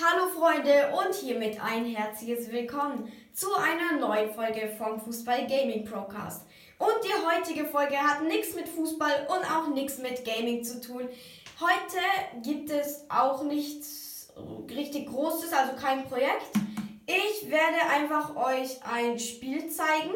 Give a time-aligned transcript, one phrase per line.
[0.00, 6.46] Hallo Freunde und hiermit ein herzliches Willkommen zu einer neuen Folge vom Fußball Gaming Procast.
[6.78, 11.10] Und die heutige Folge hat nichts mit Fußball und auch nichts mit Gaming zu tun.
[11.60, 14.32] Heute gibt es auch nichts
[14.70, 16.56] richtig Großes, also kein Projekt.
[17.04, 20.14] Ich werde einfach euch ein Spiel zeigen,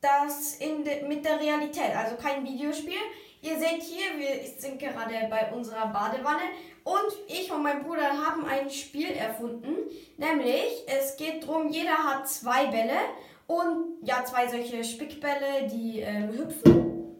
[0.00, 2.98] das de, mit der Realität, also kein Videospiel.
[3.42, 6.42] Ihr seht hier, wir sind gerade bei unserer Badewanne
[6.84, 9.76] und ich und mein Bruder haben ein Spiel erfunden.
[10.16, 12.98] Nämlich, es geht darum, jeder hat zwei Bälle
[13.46, 17.16] und ja, zwei solche Spickbälle, die ähm, hüpfen.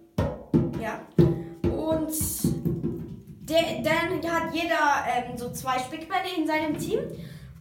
[0.81, 1.01] Ja.
[1.63, 2.13] Und
[3.49, 7.01] der, dann hat jeder ähm, so zwei Spickbälle in seinem Team.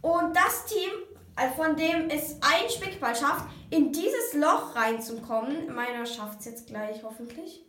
[0.02, 0.90] Und das Team,
[1.36, 5.74] äh, von dem es ein Spickball schafft, in dieses Loch reinzukommen.
[5.74, 7.66] Meiner schafft es jetzt gleich hoffentlich.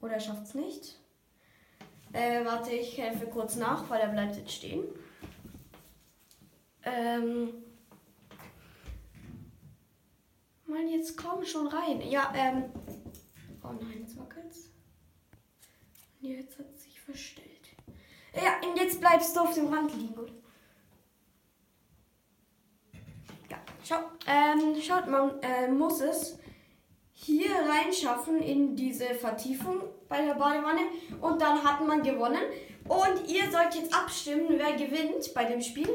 [0.00, 0.98] Oder schafft es nicht.
[2.12, 4.84] Äh, warte, ich helfe kurz nach, weil er bleibt jetzt stehen.
[6.82, 7.54] Ähm.
[10.66, 12.00] Mann, jetzt komm schon rein.
[12.02, 12.64] Ja, ähm.
[13.62, 14.70] Oh nein, jetzt wackelt's.
[16.20, 17.48] Jetzt hat es sich verstellt.
[18.34, 20.32] Ja, und jetzt bleibst du auf dem Rand liegen, gut?
[23.50, 23.58] Ja,
[23.92, 26.38] schau, ähm, schaut, man äh, muss es
[27.12, 30.80] hier reinschaffen in diese Vertiefung bei der Badewanne
[31.20, 32.42] und dann hat man gewonnen.
[32.88, 35.88] Und ihr sollt jetzt abstimmen, wer gewinnt bei dem Spiel.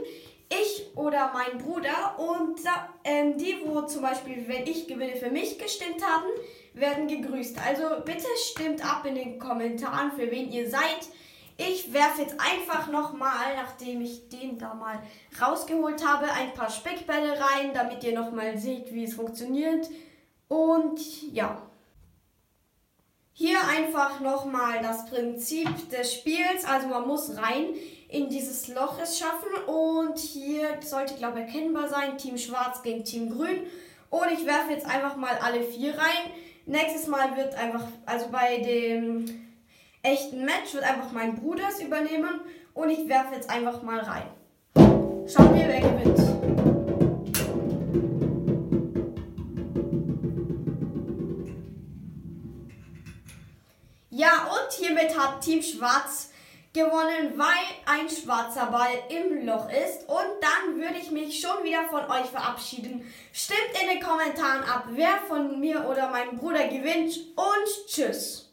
[0.49, 2.17] Ich oder mein Bruder.
[2.17, 2.59] Und
[3.03, 6.27] ähm, die, wo zum Beispiel, wenn ich gewinne, für mich gestimmt haben,
[6.73, 7.57] werden gegrüßt.
[7.67, 11.09] Also bitte stimmt ab in den Kommentaren, für wen ihr seid.
[11.57, 14.99] Ich werfe jetzt einfach nochmal, nachdem ich den da mal
[15.41, 19.89] rausgeholt habe, ein paar Speckbälle rein, damit ihr nochmal seht, wie es funktioniert.
[20.47, 20.99] Und
[21.33, 21.63] ja.
[23.33, 26.63] Hier einfach nochmal das Prinzip des Spiels.
[26.65, 27.73] Also man muss rein
[28.07, 29.51] in dieses Loch es schaffen.
[29.65, 32.19] Und hier sollte, glaube ich, erkennbar sein.
[32.19, 33.63] Team Schwarz gegen Team Grün.
[34.11, 36.31] Und ich werfe jetzt einfach mal alle vier rein.
[36.67, 39.46] Nächstes Mal wird einfach, also bei dem
[40.07, 42.41] echten Match wird einfach mein Bruder übernehmen.
[42.73, 44.27] Und ich werfe jetzt einfach mal rein.
[45.27, 46.19] Schauen wir, wer gewinnt.
[54.09, 56.31] Ja, und hiermit hat Team Schwarz
[56.73, 57.47] gewonnen, weil
[57.85, 60.07] ein schwarzer Ball im Loch ist.
[60.07, 63.03] Und dann würde ich mich schon wieder von euch verabschieden.
[63.33, 67.17] Stimmt in den Kommentaren ab, wer von mir oder meinem Bruder gewinnt.
[67.35, 68.46] Und tschüss.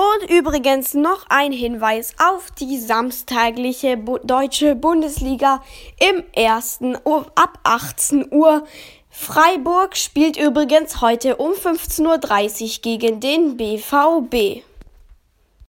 [0.00, 5.62] Und übrigens noch ein Hinweis auf die samstagliche Bu deutsche Bundesliga
[5.98, 6.96] im ersten
[7.34, 8.64] ab 18 Uhr.
[9.10, 14.62] Freiburg spielt übrigens heute um 15.30 Uhr gegen den BVB.